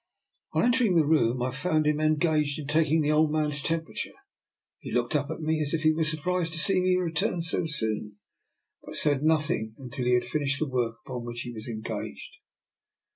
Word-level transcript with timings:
On 0.53 0.63
entering 0.63 0.95
the 0.95 1.05
room, 1.05 1.43
I 1.43 1.51
found 1.51 1.85
him 1.85 1.99
en 1.99 2.15
gaged 2.15 2.57
in 2.57 2.65
taking 2.65 3.01
the 3.01 3.11
old 3.11 3.31
man's 3.31 3.61
temperature. 3.61 4.15
He 4.79 4.91
looked 4.91 5.15
up 5.15 5.29
at 5.29 5.41
me 5.41 5.61
as 5.61 5.75
if 5.75 5.83
he 5.83 5.93
were 5.93 6.03
surprised 6.03 6.53
to 6.53 6.59
see 6.59 6.81
me 6.81 6.95
return 6.95 7.43
so 7.43 7.67
soon, 7.67 8.17
but 8.83 8.95
said 8.95 9.21
nothing 9.21 9.75
until 9.77 10.05
he 10.05 10.15
had 10.15 10.25
finished 10.25 10.57
the 10.57 10.67
work 10.67 10.95
upon 11.05 11.23
which 11.23 11.41
he 11.41 11.53
was 11.53 11.67
engaged. 11.67 12.37